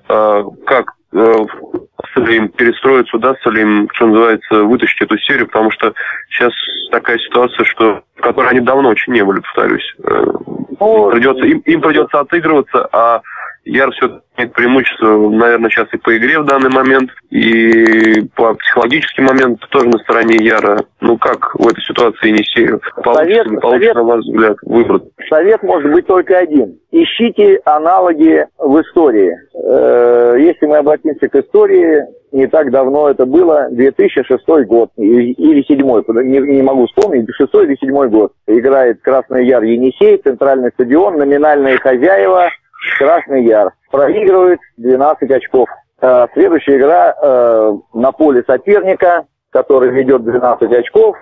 А, 0.07 0.43
как 0.65 0.93
э, 2.15 2.19
ли 2.21 2.37
им 2.37 2.49
перестроиться, 2.49 3.15
удастся 3.17 3.49
ли 3.49 3.61
им, 3.61 3.89
что 3.93 4.07
называется, 4.07 4.63
вытащить 4.63 5.01
эту 5.01 5.17
серию, 5.19 5.47
потому 5.47 5.71
что 5.71 5.93
сейчас 6.29 6.53
такая 6.91 7.17
ситуация, 7.19 7.65
что 7.65 8.03
в 8.15 8.21
которой 8.21 8.49
они 8.49 8.59
давно 8.59 8.89
очень 8.89 9.13
не 9.13 9.23
были, 9.23 9.39
повторюсь. 9.39 9.95
Э, 10.03 10.23
ну, 10.79 11.11
придется, 11.11 11.45
им, 11.45 11.59
им 11.59 11.81
придется 11.81 12.19
отыгрываться, 12.19 12.87
а 12.91 13.21
Яр 13.65 13.91
все 13.91 14.21
имеет 14.37 14.53
преимущество, 14.53 15.29
наверное, 15.29 15.69
сейчас 15.69 15.87
и 15.93 15.97
по 15.97 16.15
игре 16.17 16.39
в 16.39 16.45
данный 16.45 16.69
момент, 16.69 17.09
и 17.29 18.21
по 18.35 18.53
психологическим 18.55 19.25
моментам 19.25 19.69
тоже 19.69 19.87
на 19.87 19.99
стороне 19.99 20.35
Яра. 20.43 20.79
Ну 20.99 21.17
как 21.17 21.55
в 21.55 21.67
этой 21.67 21.81
ситуации 21.81 22.29
Енисею? 22.29 22.81
Получится, 23.03 23.23
совет, 23.23 23.51
не 23.51 23.57
получится, 23.57 23.93
совет, 23.93 23.95
на 23.95 24.03
ваш 24.03 24.19
взгляд, 24.25 24.57
выбор? 24.63 25.01
Совет 25.29 25.63
может 25.63 25.91
быть 25.91 26.05
только 26.07 26.37
один. 26.37 26.77
Ищите 26.91 27.61
аналоги 27.63 28.45
в 28.57 28.81
истории. 28.81 29.33
Э, 29.55 30.37
если 30.39 30.65
мы 30.65 30.77
обратимся 30.77 31.29
к 31.29 31.35
истории, 31.35 32.03
не 32.33 32.47
так 32.47 32.69
давно 32.71 33.09
это 33.09 33.25
было, 33.25 33.67
2006 33.71 34.43
год, 34.65 34.89
или 34.97 35.33
2007, 35.35 36.23
не, 36.27 36.39
не 36.39 36.61
могу 36.61 36.87
вспомнить, 36.87 37.27
6 37.33 37.53
или 37.55 37.77
7 37.79 38.09
год. 38.09 38.33
Играет 38.47 39.01
Красный 39.01 39.45
Яр 39.45 39.63
Енисей, 39.63 40.17
центральный 40.17 40.71
стадион, 40.71 41.17
номинальные 41.17 41.77
хозяева– 41.77 42.49
Красный 42.97 43.45
Яр. 43.45 43.73
Проигрывает 43.91 44.59
12 44.77 45.29
очков. 45.31 45.69
Э, 46.01 46.27
следующая 46.33 46.77
игра 46.77 47.15
э, 47.21 47.73
на 47.93 48.11
поле 48.11 48.43
соперника, 48.45 49.25
который 49.51 49.91
ведет 49.91 50.23
12 50.23 50.71
очков. 50.71 51.15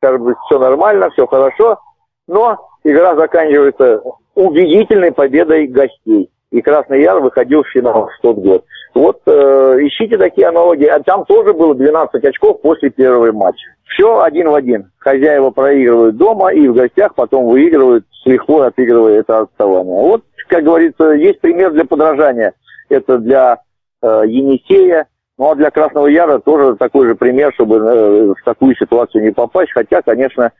Как 0.00 0.20
бы 0.20 0.34
все 0.46 0.58
нормально, 0.58 1.10
все 1.10 1.26
хорошо. 1.26 1.78
Но 2.26 2.58
игра 2.84 3.16
заканчивается 3.16 4.02
убедительной 4.34 5.12
победой 5.12 5.66
гостей. 5.66 6.30
И 6.50 6.62
Красный 6.62 7.02
Яр 7.02 7.20
выходил 7.20 7.62
в 7.62 7.68
финал 7.68 8.08
в 8.08 8.22
тот 8.22 8.36
год. 8.36 8.64
Вот 8.94 9.20
э, 9.26 9.78
ищите 9.80 10.16
такие 10.16 10.48
аналогии. 10.48 10.86
А 10.86 11.00
там 11.00 11.24
тоже 11.24 11.52
было 11.52 11.74
12 11.74 12.24
очков 12.24 12.60
после 12.62 12.90
первого 12.90 13.32
матча. 13.32 13.66
Все 13.84 14.20
один 14.20 14.50
в 14.50 14.54
один. 14.54 14.90
Хозяева 14.98 15.50
проигрывают 15.50 16.16
дома 16.16 16.52
и 16.52 16.68
в 16.68 16.74
гостях 16.74 17.14
потом 17.14 17.46
выигрывают, 17.46 18.04
с 18.12 18.26
лихвой 18.26 18.68
отыгрывая 18.68 19.20
это 19.20 19.40
отставание. 19.40 20.00
Вот 20.00 20.22
как 20.48 20.64
говорится, 20.64 21.12
есть 21.12 21.40
пример 21.40 21.72
для 21.72 21.84
подражания. 21.84 22.52
Это 22.88 23.18
для 23.18 23.58
э, 24.02 24.22
Енисея, 24.26 25.06
ну 25.36 25.50
а 25.50 25.54
для 25.54 25.70
Красного 25.70 26.06
Яра 26.06 26.38
тоже 26.38 26.76
такой 26.76 27.06
же 27.06 27.14
пример, 27.14 27.52
чтобы 27.54 27.76
э, 27.76 28.34
в 28.34 28.44
такую 28.44 28.74
ситуацию 28.76 29.22
не 29.24 29.30
попасть. 29.30 29.72
Хотя, 29.72 30.02
конечно, 30.02 30.52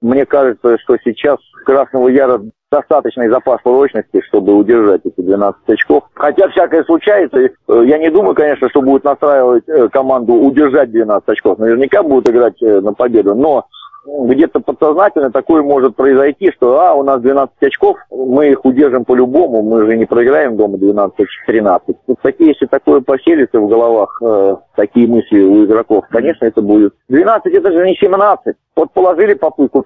мне 0.00 0.26
кажется, 0.26 0.78
что 0.78 0.96
сейчас 1.04 1.38
Красного 1.64 2.08
Яра 2.08 2.42
достаточный 2.72 3.28
запас 3.28 3.60
прочности, 3.62 4.22
чтобы 4.28 4.54
удержать 4.56 5.02
эти 5.04 5.20
12 5.20 5.60
очков. 5.68 6.04
Хотя 6.14 6.48
всякое 6.48 6.82
случается. 6.84 7.38
Э, 7.38 7.48
я 7.84 7.98
не 7.98 8.10
думаю, 8.10 8.34
конечно, 8.34 8.68
что 8.70 8.80
будет 8.80 9.04
настраивать 9.04 9.68
э, 9.68 9.88
команду 9.90 10.32
удержать 10.32 10.90
12 10.90 11.28
очков. 11.28 11.58
Наверняка 11.58 12.02
будут 12.02 12.28
играть 12.28 12.60
э, 12.62 12.80
на 12.80 12.94
победу. 12.94 13.34
Но 13.34 13.66
где-то 14.04 14.60
подсознательно 14.60 15.30
такое 15.30 15.62
может 15.62 15.96
произойти, 15.96 16.50
что 16.52 16.80
а, 16.80 16.94
у 16.94 17.02
нас 17.02 17.20
12 17.20 17.54
очков, 17.60 17.98
мы 18.10 18.50
их 18.50 18.64
удержим 18.64 19.04
по-любому, 19.04 19.62
мы 19.62 19.86
же 19.86 19.96
не 19.96 20.06
проиграем 20.06 20.56
дома 20.56 20.76
12-13. 20.78 21.96
Такие, 22.22 22.50
если 22.50 22.66
такое 22.66 23.00
поселится 23.00 23.60
в 23.60 23.68
головах, 23.68 24.20
э, 24.22 24.56
такие 24.76 25.06
мысли 25.06 25.40
у 25.40 25.64
игроков, 25.64 26.04
конечно, 26.10 26.44
это 26.44 26.60
будет. 26.62 26.94
12 27.08 27.52
это 27.52 27.72
же 27.72 27.84
не 27.86 27.94
17. 27.96 28.56
Вот 28.76 28.92
положили 28.92 29.34
попытку, 29.34 29.84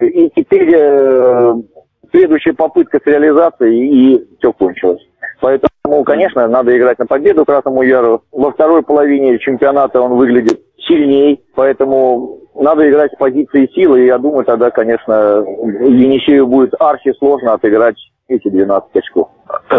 и 0.00 0.30
теперь 0.34 0.70
э, 0.74 1.54
следующая 2.10 2.52
попытка 2.52 3.00
с 3.02 3.06
реализацией, 3.06 4.14
и 4.14 4.28
все 4.38 4.52
кончилось. 4.52 5.02
Поэтому, 5.40 6.04
конечно, 6.04 6.46
надо 6.48 6.76
играть 6.76 6.98
на 6.98 7.06
победу 7.06 7.44
Красному 7.44 7.82
Яру. 7.82 8.22
Во 8.32 8.50
второй 8.50 8.82
половине 8.82 9.38
чемпионата 9.38 10.00
он 10.00 10.14
выглядит 10.14 10.60
сильней, 10.78 11.44
поэтому 11.54 12.37
надо 12.58 12.88
играть 12.88 13.12
с 13.12 13.16
позиции 13.16 13.70
силы, 13.74 14.02
и 14.02 14.06
я 14.06 14.18
думаю, 14.18 14.44
тогда, 14.44 14.70
конечно, 14.70 15.44
Енисею 15.80 16.46
будет 16.46 16.74
архи 16.80 17.12
сложно 17.18 17.54
отыграть 17.54 17.96
эти 18.28 18.48
12 18.48 18.96
очков. 18.96 19.28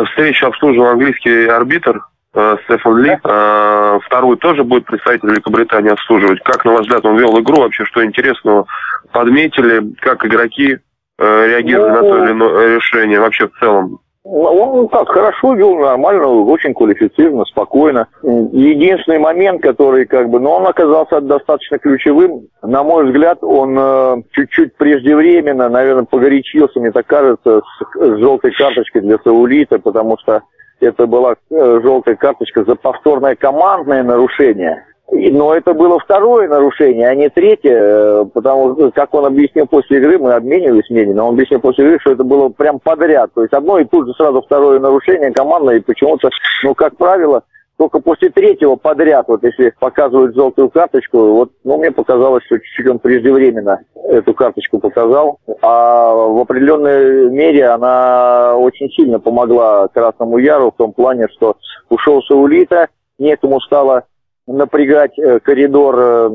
Встречу 0.10 0.48
обслуживал 0.48 0.88
английский 0.88 1.48
арбитр 1.48 2.02
э, 2.34 2.58
Стефан 2.64 2.98
Ли. 2.98 3.18
Да. 3.24 3.98
Э, 3.98 4.00
второй 4.06 4.38
тоже 4.38 4.64
будет 4.64 4.86
представитель 4.86 5.30
Великобритании 5.30 5.92
обслуживать. 5.92 6.42
Как, 6.44 6.66
на 6.66 6.74
ваш 6.74 6.82
взгляд, 6.82 7.06
он 7.06 7.18
вел 7.18 7.40
игру? 7.40 7.62
Вообще, 7.62 7.86
что 7.86 8.04
интересного 8.04 8.66
подметили? 9.12 9.94
Как 10.02 10.26
игроки 10.26 10.78
э, 11.20 11.48
реагировали 11.48 11.92
ну, 11.92 11.96
на 11.96 12.02
то 12.02 12.24
или 12.24 12.32
иное 12.32 12.76
решение? 12.78 13.20
Вообще, 13.20 13.48
в 13.48 13.60
целом, 13.60 14.00
он 14.32 14.88
так 14.90 15.10
хорошо 15.10 15.56
вел, 15.56 15.76
нормально, 15.78 16.28
очень 16.28 16.74
квалифицированно, 16.74 17.46
спокойно. 17.46 18.08
Единственный 18.24 19.20
момент, 19.20 19.62
который 19.62 20.06
как 20.06 20.30
бы, 20.30 20.40
но 20.40 20.58
он 20.58 20.68
оказался 20.68 21.22
достаточно 21.22 21.80
ключевым. 21.80 22.48
На 22.62 22.84
мой 22.84 23.06
взгляд, 23.08 23.40
он 23.42 23.78
э, 23.78 24.22
чуть-чуть 24.32 24.76
преждевременно, 24.78 25.70
наверное, 25.70 26.06
погорячился, 26.06 26.80
мне 26.80 26.92
так 26.92 27.08
кажется, 27.08 27.62
с, 27.62 28.00
с 28.00 28.20
желтой 28.20 28.52
карточкой 28.52 29.02
для 29.02 29.18
Саулита, 29.24 29.80
потому 29.80 30.18
что 30.20 30.42
это 30.80 31.08
была 31.08 31.36
э, 31.50 31.80
желтая 31.84 32.16
карточка 32.16 32.64
за 32.64 32.76
повторное 32.76 33.36
командное 33.36 34.04
нарушение. 34.04 34.86
Но 35.12 35.56
это 35.56 35.74
было 35.74 36.00
второе 36.00 36.48
нарушение, 36.48 37.08
а 37.08 37.16
не 37.16 37.30
третье, 37.30 37.74
э, 37.74 38.26
потому 38.32 38.74
что, 38.76 38.92
как 38.92 39.14
он 39.16 39.26
объяснил 39.26 39.66
после 39.66 39.98
игры, 39.98 40.20
мы 40.20 40.34
обменивались 40.34 40.90
мнением, 40.90 41.16
но 41.16 41.28
он 41.28 41.34
объяснил 41.34 41.60
после 41.60 41.86
игры, 41.86 42.00
что 42.00 42.12
это 42.12 42.24
было 42.24 42.50
прям 42.50 42.80
подряд. 42.80 43.32
То 43.34 43.42
есть 43.42 43.54
одно 43.54 43.80
и 43.80 43.86
тут 43.86 44.08
же 44.08 44.14
сразу 44.14 44.42
второе 44.42 44.80
нарушение 44.80 45.32
командное, 45.32 45.78
и 45.78 45.82
почему-то, 45.82 46.30
ну, 46.64 46.76
как 46.76 46.96
правило, 46.96 47.44
только 47.78 48.00
после 48.00 48.30
третьего 48.30 48.76
подряд, 48.76 49.26
вот 49.30 49.42
если 49.42 49.74
показывают 49.80 50.36
желтую 50.36 50.70
карточку, 50.70 51.18
вот, 51.18 51.52
ну, 51.64 51.78
мне 51.78 51.92
показалось, 51.92 52.44
что 52.46 52.60
чуть-чуть 52.60 52.90
он 52.90 53.00
преждевременно 53.00 53.80
эту 54.04 54.34
карточку 54.34 54.80
показал, 54.80 55.40
а 55.62 56.14
в 56.14 56.40
определенной 56.40 57.32
мере 57.32 57.68
она 57.68 58.56
очень 58.58 58.90
сильно 58.92 59.20
помогла 59.20 59.88
Красному 59.88 60.38
Яру 60.38 60.72
в 60.72 60.78
том 60.78 60.94
плане, 60.94 61.28
что 61.36 61.56
ушел 61.90 62.22
Саулита, 62.24 62.90
некому 63.18 63.60
стало 63.62 64.04
напрягать 64.50 65.18
э, 65.18 65.40
коридор 65.40 65.96
э, 65.98 66.30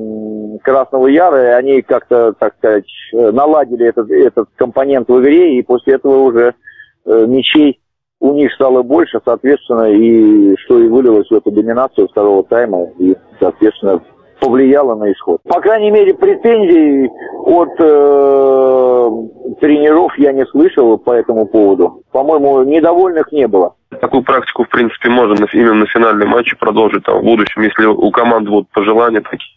Красного 0.62 1.08
Яра, 1.08 1.44
и 1.44 1.52
они 1.58 1.82
как-то, 1.82 2.32
так 2.38 2.54
сказать, 2.56 2.86
наладили 3.12 3.86
этот, 3.86 4.10
этот 4.10 4.48
компонент 4.56 5.08
в 5.08 5.20
игре, 5.20 5.58
и 5.58 5.62
после 5.62 5.94
этого 5.94 6.20
уже 6.22 6.54
э, 7.04 7.26
мячей 7.26 7.80
у 8.20 8.32
них 8.32 8.52
стало 8.54 8.82
больше, 8.82 9.20
соответственно, 9.24 9.90
и 9.90 10.56
что 10.64 10.78
и 10.78 10.88
вылилось 10.88 11.28
в 11.28 11.34
эту 11.34 11.50
доминацию 11.50 12.08
второго 12.08 12.44
тайма, 12.44 12.86
и, 12.98 13.16
соответственно, 13.40 14.00
повлияло 14.40 14.94
на 14.94 15.12
исход. 15.12 15.40
По 15.44 15.60
крайней 15.60 15.90
мере, 15.90 16.14
претензий 16.14 17.10
от 17.44 17.70
э, 17.78 19.10
тренеров 19.60 20.16
я 20.18 20.32
не 20.32 20.46
слышал 20.46 20.98
по 20.98 21.12
этому 21.12 21.46
поводу. 21.46 22.02
По-моему, 22.12 22.62
недовольных 22.62 23.32
не 23.32 23.48
было. 23.48 23.74
Такую 24.00 24.22
практику, 24.22 24.64
в 24.64 24.68
принципе, 24.68 25.08
можно 25.08 25.46
именно 25.52 25.74
на 25.74 25.86
финальном 25.86 26.28
матче 26.28 26.56
продолжить 26.56 27.04
там, 27.04 27.20
в 27.20 27.24
будущем, 27.24 27.62
если 27.62 27.86
у 27.86 28.10
команд 28.10 28.48
будут 28.48 28.68
пожелания 28.70 29.20
такие. 29.20 29.50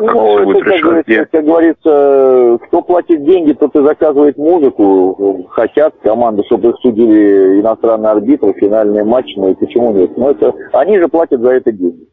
Ну, 0.00 0.38
это, 0.38 0.64
как, 0.64 0.80
говорится, 0.80 1.26
как 1.32 1.44
говорится, 1.44 2.58
кто 2.66 2.82
платит 2.82 3.24
деньги, 3.24 3.52
тот 3.52 3.74
и 3.74 3.82
заказывает 3.82 4.36
музыку. 4.36 5.46
Хотят 5.50 5.94
команды, 6.02 6.44
чтобы 6.46 6.70
их 6.70 6.76
судили 6.82 7.60
иностранные 7.60 8.12
арбитры, 8.12 8.52
финальные 8.52 9.02
матчи, 9.02 9.34
ну 9.36 9.50
и 9.50 9.54
почему 9.54 9.92
нет? 9.92 10.16
Ну, 10.16 10.30
это, 10.30 10.54
они 10.72 10.98
же 10.98 11.08
платят 11.08 11.40
за 11.40 11.54
это 11.54 11.72
деньги. 11.72 12.06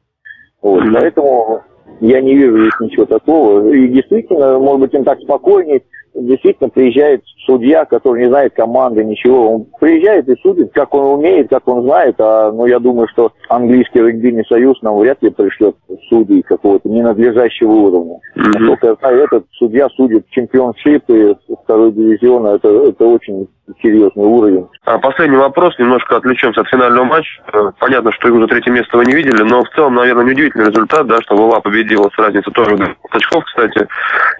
Вот, 0.61 0.83
mm-hmm. 0.83 0.97
Поэтому 0.99 1.61
я 1.99 2.21
не 2.21 2.35
вижу 2.35 2.59
здесь 2.59 2.79
ничего 2.79 3.05
такого. 3.05 3.69
И 3.69 3.87
действительно, 3.89 4.57
может 4.57 4.81
быть, 4.81 4.93
им 4.93 5.03
так 5.03 5.19
спокойнее 5.19 5.83
действительно 6.15 6.69
приезжает 6.69 7.23
судья, 7.45 7.85
который 7.85 8.23
не 8.23 8.29
знает 8.29 8.53
команды, 8.55 9.03
ничего. 9.03 9.55
Он 9.55 9.67
приезжает 9.79 10.27
и 10.29 10.35
судит, 10.41 10.71
как 10.73 10.93
он 10.93 11.19
умеет, 11.19 11.49
как 11.49 11.67
он 11.67 11.83
знает. 11.83 12.15
А, 12.19 12.51
ну, 12.51 12.65
я 12.65 12.79
думаю, 12.79 13.07
что 13.11 13.31
английский 13.49 14.01
регбийный 14.01 14.45
союз 14.45 14.81
нам 14.81 14.97
вряд 14.97 15.21
ли 15.21 15.29
пришлет 15.29 15.75
судей 16.09 16.41
какого-то 16.41 16.87
ненадлежащего 16.89 17.71
уровня. 17.71 18.19
Mm-hmm. 18.35 18.59
Насколько 18.59 18.87
я 18.87 18.95
знаю, 18.95 19.23
этот 19.23 19.45
судья 19.53 19.89
судит 19.89 20.29
чемпионшип 20.29 21.03
и 21.09 21.35
второй 21.63 21.91
дивизион. 21.91 22.45
Это, 22.47 22.69
это 22.69 23.05
очень 23.05 23.47
серьезный 23.81 24.25
уровень. 24.25 24.67
А 24.85 24.97
последний 24.97 25.37
вопрос, 25.37 25.77
немножко 25.77 26.17
отвлечемся 26.17 26.61
от 26.61 26.67
финального 26.67 27.05
матча. 27.05 27.41
Э, 27.53 27.71
понятно, 27.79 28.11
что 28.11 28.31
уже 28.31 28.47
третье 28.47 28.71
место 28.71 28.97
вы 28.97 29.05
не 29.05 29.13
видели, 29.13 29.43
но 29.43 29.63
в 29.63 29.69
целом, 29.69 29.95
наверное, 29.95 30.25
неудивительный 30.25 30.69
результат, 30.69 31.07
да, 31.07 31.21
что 31.21 31.35
Вова 31.35 31.59
победила 31.59 32.09
с 32.09 32.17
разницей 32.17 32.51
тоже 32.53 32.95
очков, 33.11 33.43
кстати. 33.45 33.87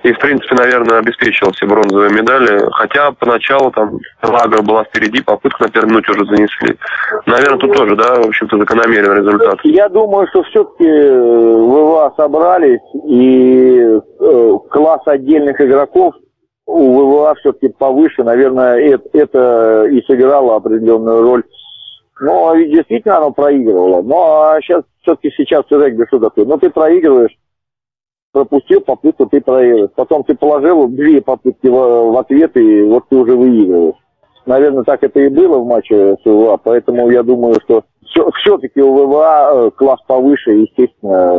И, 0.04 0.12
в 0.12 0.20
принципе, 0.20 0.56
наверное, 0.56 1.00
обеспечила 1.00 1.52
все 1.54 1.68
бронзовые 1.70 2.12
медали. 2.12 2.68
Хотя 2.72 3.12
поначалу 3.12 3.72
там 3.72 4.00
Лагер 4.22 4.62
была 4.64 4.84
впереди, 4.84 5.22
попытку 5.22 5.64
на 5.64 5.70
первой 5.70 5.90
минуте 5.90 6.12
уже 6.12 6.26
занесли. 6.26 6.78
Наверное, 7.26 7.60
тут 7.60 7.74
тоже, 7.74 7.96
да, 7.96 8.16
в 8.16 8.28
общем-то, 8.28 8.58
закономерный 8.58 9.18
результат. 9.18 9.60
Я 9.64 9.88
думаю, 9.88 10.28
что 10.28 10.44
все-таки 10.44 10.86
э, 10.86 11.56
ВВА 11.56 12.14
собрались, 12.18 12.82
и 13.06 13.80
э, 14.20 14.58
класс 14.70 15.02
отдельных 15.06 15.62
игроков 15.62 16.16
у 16.66 16.94
ВВА 16.94 17.36
все-таки 17.36 17.70
повыше, 17.70 18.24
наверное, 18.24 19.00
это, 19.14 19.86
и 19.92 20.02
сыграло 20.04 20.56
определенную 20.58 21.22
роль. 21.22 21.44
Но 22.22 22.54
ведь 22.54 22.72
действительно 22.72 23.18
оно 23.18 23.32
проигрывало. 23.32 24.02
Ну, 24.02 24.16
а 24.18 24.60
сейчас 24.62 24.84
все-таки 25.02 25.32
сейчас 25.36 25.66
регби 25.70 26.06
что 26.08 26.20
такое? 26.20 26.46
Ну, 26.46 26.58
ты 26.58 26.70
проигрываешь, 26.70 27.36
пропустил 28.32 28.82
попытку, 28.82 29.26
ты 29.26 29.42
проигрываешь. 29.42 29.92
Потом 29.96 30.24
ты 30.24 30.36
положил 30.36 30.88
две 30.88 31.22
попытки 31.22 31.68
в, 31.68 32.18
ответ, 32.18 32.56
и 32.58 32.84
вот 32.84 33.06
ты 33.10 33.16
уже 33.16 33.36
выигрываешь. 33.36 33.96
Наверное, 34.46 34.84
так 34.84 35.04
это 35.04 35.20
и 35.20 35.30
было 35.30 35.60
в 35.60 35.68
матче 35.68 36.16
с 36.24 36.26
ВВА, 36.26 36.58
поэтому 36.58 37.10
я 37.12 37.22
думаю, 37.22 37.56
что 37.64 37.84
все-таки 38.36 38.82
у 38.82 38.94
ВВА 38.94 39.52
э, 39.52 39.72
класс 39.76 40.00
повыше, 40.08 40.52
естественно, 40.52 41.36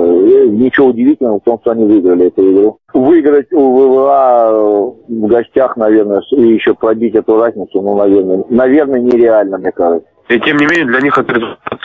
ничего 0.46 0.88
удивительного 0.88 1.40
в 1.40 1.42
том, 1.42 1.58
что 1.60 1.72
они 1.72 1.84
выиграли 1.84 2.28
эту 2.28 2.52
игру. 2.52 2.78
Выиграть 2.94 3.52
у 3.52 3.72
ВВА 3.72 4.50
э, 4.50 4.90
в 5.08 5.26
гостях, 5.26 5.76
наверное, 5.76 6.22
и 6.30 6.42
еще 6.42 6.74
пробить 6.74 7.16
эту 7.16 7.40
разницу, 7.40 7.82
ну, 7.82 7.96
наверное, 7.96 8.44
наверное, 8.48 9.00
нереально, 9.00 9.58
мне 9.58 9.72
кажется. 9.72 10.08
И 10.30 10.38
тем 10.38 10.58
не 10.58 10.66
менее, 10.66 10.84
для 10.84 11.00
них 11.00 11.18
это 11.18 11.32
результат 11.32 11.80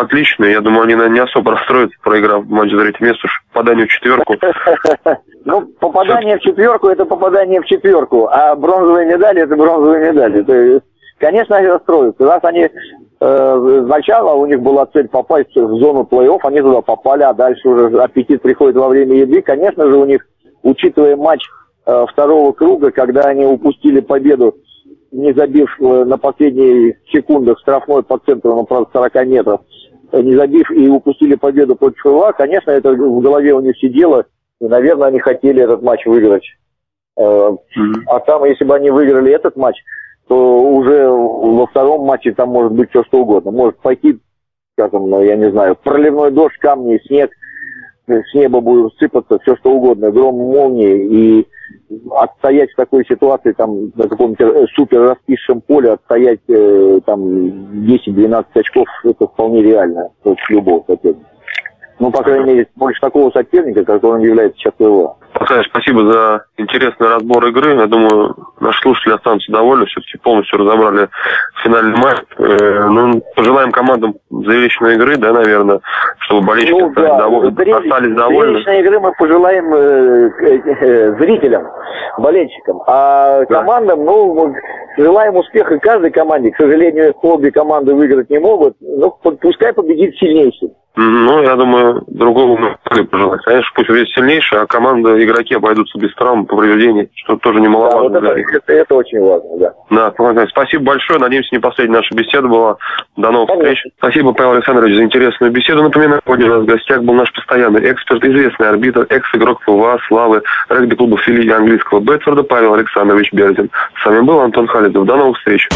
отличный. 0.00 0.50
Я 0.50 0.60
думаю, 0.60 0.82
они, 0.82 0.94
не 1.14 1.20
особо 1.20 1.52
расстроятся, 1.52 1.96
проиграв 2.02 2.44
матч 2.46 2.72
за 2.72 2.80
третье 2.80 3.04
место, 3.04 3.28
попадание 3.52 3.86
в 3.86 3.88
четверку. 3.88 4.34
Ну, 5.46 5.60
попадание 5.78 6.38
в 6.38 6.40
четверку– 6.40 6.88
это 6.88 7.04
попадание 7.04 7.60
в 7.60 7.66
четверку, 7.66 8.28
а 8.28 8.56
бронзовые 8.56 9.06
медали– 9.06 9.42
это 9.42 9.54
бронзовые 9.54 10.10
медали. 10.10 10.80
Конечно, 11.18 11.56
они 11.56 11.66
расстроятся. 11.66 12.24
Раз 12.24 12.40
они 12.44 12.66
э, 13.20 13.82
сначала 13.84 14.32
у 14.36 14.46
них 14.46 14.62
была 14.62 14.86
цель 14.86 15.06
попасть 15.06 15.54
в 15.54 15.78
зону 15.78 16.08
плей-офф, 16.10 16.40
они 16.44 16.60
туда 16.60 16.80
попали, 16.80 17.24
а 17.24 17.34
дальше 17.34 17.68
уже 17.68 18.00
аппетит 18.00 18.40
приходит 18.40 18.76
во 18.76 18.88
время 18.88 19.16
еды. 19.18 19.42
Конечно 19.42 19.86
же, 19.86 19.96
у 19.98 20.06
них, 20.06 20.26
учитывая 20.62 21.16
матч 21.16 21.42
э, 21.84 22.06
второго 22.10 22.52
круга, 22.52 22.90
когда 22.90 23.24
они 23.24 23.44
упустили 23.44 24.00
победу, 24.00 24.54
не 25.14 25.32
забив 25.32 25.70
э, 25.80 26.04
на 26.04 26.18
последние 26.18 26.98
секундах 27.12 27.58
штрафной 27.60 28.02
по 28.02 28.18
центру, 28.18 28.54
ну, 28.54 28.64
правда, 28.64 28.90
40 28.92 29.26
метров, 29.26 29.60
э, 30.12 30.20
не 30.20 30.34
забив 30.34 30.70
и 30.70 30.88
упустили 30.88 31.36
победу 31.36 31.76
против 31.76 32.04
ИВА, 32.04 32.32
конечно, 32.32 32.72
это 32.72 32.92
в 32.92 33.20
голове 33.20 33.54
у 33.54 33.60
них 33.60 33.76
сидело, 33.78 34.26
и, 34.60 34.66
наверное, 34.66 35.08
они 35.08 35.20
хотели 35.20 35.62
этот 35.62 35.82
матч 35.82 36.04
выиграть. 36.04 36.44
Mm-hmm. 37.16 38.02
А 38.08 38.18
там, 38.20 38.44
если 38.44 38.64
бы 38.64 38.74
они 38.74 38.90
выиграли 38.90 39.32
этот 39.32 39.56
матч, 39.56 39.76
то 40.26 40.62
уже 40.62 41.08
во 41.08 41.66
втором 41.66 42.06
матче 42.06 42.32
там 42.32 42.48
может 42.48 42.72
быть 42.72 42.90
все 42.90 43.04
что 43.04 43.20
угодно. 43.20 43.52
Может 43.52 43.78
пойти, 43.78 44.18
скажем, 44.76 45.10
ну, 45.10 45.22
я 45.22 45.36
не 45.36 45.50
знаю, 45.50 45.76
проливной 45.76 46.32
дождь, 46.32 46.56
камни, 46.58 46.98
снег, 47.06 47.30
с 48.06 48.34
неба 48.34 48.60
будет 48.60 48.92
сыпаться 48.98 49.38
все 49.40 49.56
что 49.56 49.72
угодно, 49.72 50.10
гром, 50.10 50.34
молнии, 50.36 51.40
и 51.40 51.46
отстоять 52.10 52.70
в 52.72 52.76
такой 52.76 53.04
ситуации, 53.06 53.52
там, 53.52 53.92
на 53.94 54.08
каком-то 54.08 54.66
супер 54.74 55.02
раскисшем 55.02 55.60
поле, 55.60 55.92
отстоять 55.92 56.40
э, 56.48 57.00
там 57.06 57.20
10-12 57.20 58.44
очков, 58.54 58.86
это 59.04 59.26
вполне 59.26 59.62
реально 59.62 60.10
против 60.22 60.50
любого 60.50 60.84
соперника. 60.86 61.26
Ну, 61.98 62.10
по 62.10 62.22
крайней 62.22 62.44
мере, 62.44 62.68
больше 62.74 63.00
такого 63.00 63.30
соперника, 63.30 63.84
которым 63.84 64.20
является 64.22 64.58
сейчас 64.58 64.74
ЛВА. 64.78 65.16
Александр, 65.34 65.66
спасибо 65.68 66.12
за 66.12 66.44
интересный 66.58 67.08
разбор 67.08 67.44
игры. 67.46 67.74
Я 67.74 67.86
думаю, 67.86 68.36
наши 68.60 68.80
слушатели 68.82 69.14
останутся 69.14 69.50
довольны. 69.50 69.86
Все-таки 69.86 70.18
полностью 70.18 70.58
разобрали 70.60 71.08
финальный 71.62 71.96
матч. 71.96 72.18
Э, 72.38 72.88
ну, 72.88 73.20
пожелаем 73.34 73.72
командам 73.72 74.14
зрелищной 74.30 74.94
игры, 74.94 75.16
да, 75.16 75.32
наверное, 75.32 75.80
чтобы 76.20 76.46
болельщики 76.46 76.78
ну, 76.78 76.88
остались, 76.88 77.08
да. 77.08 77.18
довольны, 77.18 77.54
Зрелищ... 77.54 77.74
остались 77.74 78.16
довольны. 78.16 78.52
Зрелищной 78.52 78.80
игры 78.80 79.00
мы 79.00 79.12
пожелаем 79.18 79.74
э, 79.74 80.30
э, 80.38 81.16
зрителям, 81.18 81.66
болельщикам. 82.18 82.82
А 82.86 83.40
да. 83.40 83.46
командам, 83.46 84.04
ну, 84.04 84.54
желаем 84.96 85.36
успеха 85.36 85.78
каждой 85.80 86.12
команде. 86.12 86.52
К 86.52 86.56
сожалению, 86.56 87.12
обе 87.22 87.50
команды 87.50 87.92
выиграть 87.94 88.30
не 88.30 88.38
могут. 88.38 88.76
Но 88.80 89.10
пускай 89.10 89.72
победит 89.72 90.16
сильнейший. 90.16 90.70
Ну, 90.96 91.42
я 91.42 91.56
думаю, 91.56 92.04
другого 92.06 92.56
мы 92.56 92.76
могли 92.84 93.04
пожелать. 93.04 93.42
Конечно, 93.44 93.68
пусть 93.74 93.88
весь 93.88 94.12
сильнейший, 94.14 94.60
а 94.60 94.66
команда, 94.66 95.22
игроки 95.22 95.54
обойдутся 95.54 95.98
без 95.98 96.14
травм, 96.14 96.46
повреждений, 96.46 97.10
что 97.16 97.36
тоже 97.36 97.60
немаловажно. 97.60 98.20
Да, 98.20 98.20
вот 98.20 98.38
это, 98.38 98.56
это, 98.56 98.72
это 98.72 98.94
очень 98.94 99.20
важно, 99.20 99.74
да. 99.90 100.12
Да, 100.12 100.46
спасибо 100.46 100.84
большое. 100.84 101.18
Надеемся, 101.18 101.48
не 101.52 101.58
последняя 101.58 101.96
наша 101.96 102.14
беседа 102.14 102.46
была. 102.46 102.76
До 103.16 103.32
новых 103.32 103.48
Конечно. 103.48 103.74
встреч. 103.74 103.92
Спасибо, 103.98 104.32
Павел 104.32 104.52
Александрович, 104.52 104.94
за 104.94 105.02
интересную 105.02 105.50
беседу. 105.50 105.82
Напоминаю, 105.82 106.20
сегодня 106.24 106.46
у 106.46 106.54
нас 106.54 106.62
в 106.62 106.66
гостях 106.66 107.02
был 107.02 107.14
наш 107.14 107.32
постоянный 107.32 107.92
эксперт, 107.92 108.24
известный 108.24 108.68
арбитр, 108.68 109.06
экс-игрок 109.08 109.62
ФВА, 109.62 109.98
Славы, 110.06 110.42
регби-клуба 110.68 111.18
филии 111.18 111.50
английского 111.50 111.98
Бетфорда 112.00 112.44
Павел 112.44 112.74
Александрович 112.74 113.32
Бердин. 113.32 113.68
С 114.00 114.06
вами 114.06 114.20
был 114.20 114.40
Антон 114.40 114.68
Халидов. 114.68 115.06
До 115.06 115.16
новых 115.16 115.38
встреч. 115.38 115.68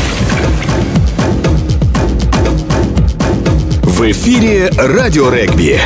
В 3.98 4.12
эфире 4.12 4.70
«Радио 4.76 5.28
регби». 5.28 5.80